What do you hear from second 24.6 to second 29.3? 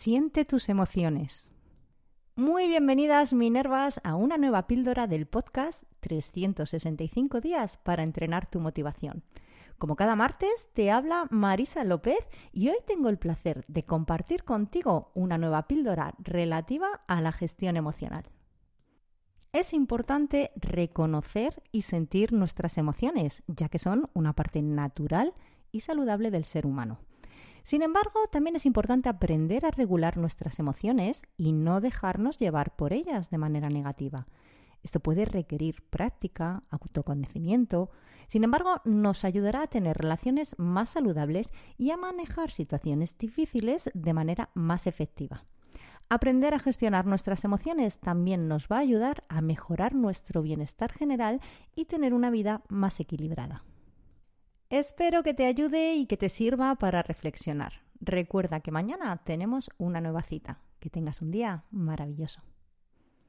natural y saludable del ser humano. Sin embargo, también es importante